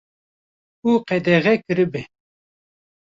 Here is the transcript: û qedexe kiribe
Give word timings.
û 0.87 0.89
qedexe 1.07 1.55
kiribe 1.65 2.01